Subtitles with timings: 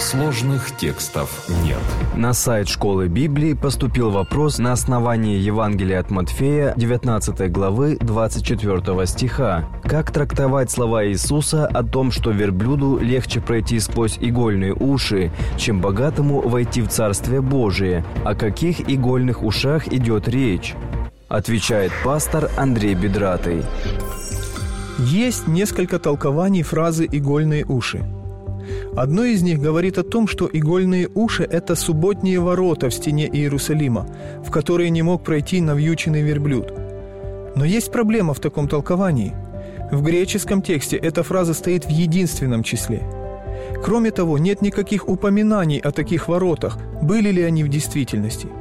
[0.00, 1.76] Сложных текстов нет.
[2.16, 9.68] На сайт школы Библии поступил вопрос на основании Евангелия от Матфея 19 главы 24 стиха.
[9.84, 16.40] Как трактовать слова Иисуса о том, что верблюду легче пройти сквозь игольные уши, чем богатому
[16.40, 18.02] войти в Царствие Божие?
[18.24, 20.74] О каких игольных ушах идет речь?
[21.28, 23.62] Отвечает пастор Андрей Бедратый.
[24.98, 28.02] Есть несколько толкований фразы «игольные уши».
[28.96, 34.06] Одно из них говорит о том, что игольные уши– это субботние ворота в стене Иерусалима,
[34.44, 36.72] в которые не мог пройти навьюченный верблюд.
[37.56, 39.34] Но есть проблема в таком толковании.
[39.90, 43.02] В греческом тексте эта фраза стоит в единственном числе.
[43.82, 48.48] Кроме того, нет никаких упоминаний о таких воротах, были ли они в действительности–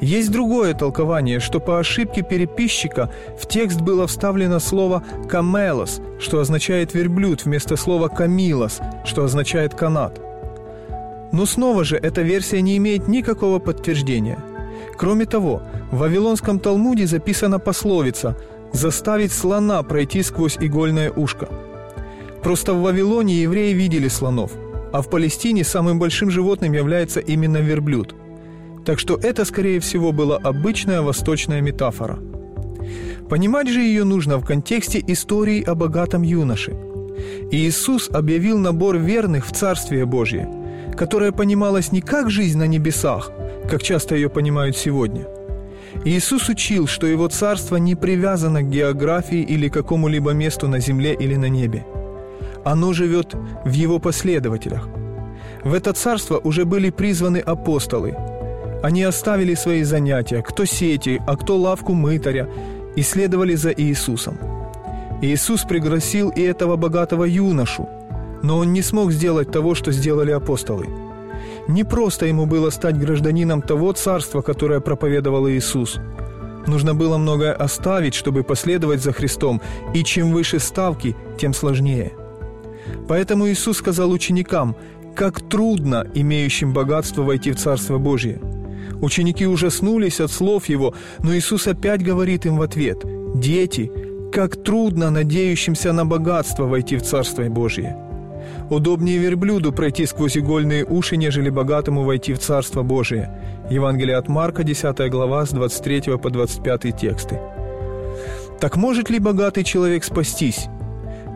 [0.00, 6.94] есть другое толкование, что по ошибке переписчика в текст было вставлено слово «камелос», что означает
[6.94, 10.20] «верблюд», вместо слова «камилос», что означает «канат».
[11.32, 14.38] Но снова же эта версия не имеет никакого подтверждения.
[14.96, 18.36] Кроме того, в Вавилонском Талмуде записана пословица
[18.72, 21.48] «заставить слона пройти сквозь игольное ушко».
[22.42, 24.52] Просто в Вавилоне евреи видели слонов,
[24.92, 28.14] а в Палестине самым большим животным является именно верблюд–
[28.88, 32.18] так что это, скорее всего, была обычная восточная метафора.
[33.28, 36.74] Понимать же ее нужно в контексте истории о богатом юноше.
[37.50, 40.48] Иисус объявил набор верных в Царствие Божье,
[40.96, 43.30] которое понималось не как жизнь на небесах,
[43.68, 45.26] как часто ее понимают сегодня.
[46.06, 51.36] Иисус учил, что его царство не привязано к географии или какому-либо месту на земле или
[51.36, 51.84] на небе.
[52.64, 53.36] Оно живет
[53.66, 54.88] в его последователях.
[55.62, 58.16] В это царство уже были призваны апостолы–
[58.82, 62.48] они оставили свои занятия, кто сети, а кто лавку мытаря,
[62.96, 64.38] и следовали за Иисусом.
[65.20, 67.88] Иисус пригласил и этого богатого юношу,
[68.42, 70.86] но он не смог сделать того, что сделали апостолы.
[71.66, 75.98] Не просто ему было стать гражданином того царства, которое проповедовал Иисус.
[76.66, 79.60] Нужно было многое оставить, чтобы последовать за Христом,
[79.94, 82.12] и чем выше ставки, тем сложнее.
[83.08, 84.76] Поэтому Иисус сказал ученикам,
[85.14, 88.40] как трудно имеющим богатство войти в Царство Божье–
[89.00, 92.98] Ученики ужаснулись от слов его, но Иисус опять говорит им в ответ,
[93.34, 93.90] «Дети,
[94.32, 97.96] как трудно надеющимся на богатство войти в Царство Божие.
[98.70, 103.30] Удобнее верблюду пройти сквозь игольные уши, нежели богатому войти в Царство Божие».
[103.70, 107.38] Евангелие от Марка, 10 глава, с 23 по 25 тексты.
[108.60, 110.66] Так может ли богатый человек спастись?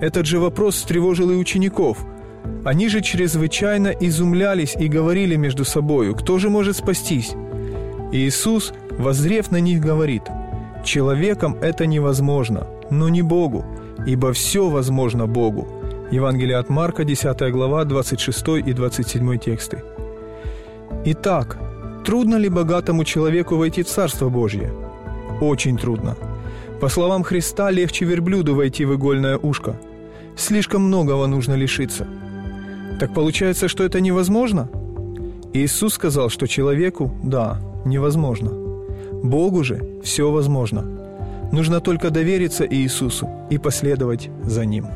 [0.00, 1.98] Этот же вопрос встревожил и учеников.
[2.64, 7.32] Они же чрезвычайно изумлялись и говорили между собою, кто же может спастись?
[8.12, 10.22] Иисус, воззрев на них, говорит,
[10.84, 13.64] «Человеком это невозможно, но не Богу,
[14.06, 15.66] ибо все возможно Богу».
[16.10, 19.82] Евангелие от Марка, 10 глава, 26 и 27 тексты.
[21.06, 21.58] Итак,
[22.04, 24.74] трудно ли богатому человеку войти в Царство Божье?
[25.40, 26.16] Очень трудно.
[26.82, 29.80] По словам Христа, легче верблюду войти в игольное ушко.
[30.36, 32.06] Слишком многого нужно лишиться.
[33.00, 34.68] Так получается, что это невозможно?
[35.54, 38.50] Иисус сказал, что человеку– да, невозможно.
[39.22, 40.84] Богу же все возможно.
[41.52, 44.86] Нужно только довериться Иисусу и последовать за Ним.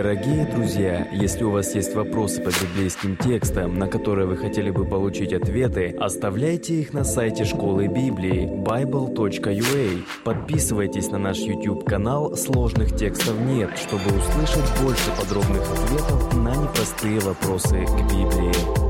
[0.00, 4.86] Дорогие друзья, если у вас есть вопросы по библейским текстам, на которые вы хотели бы
[4.86, 10.02] получить ответы, оставляйте их на сайте школы Библии bible.ua.
[10.24, 16.54] Подписывайтесь на наш YouTube-канал «Сложных текстов нет», чтобы услышать больше подробных ответов на
[16.90, 18.89] непростые вопросы к Библии.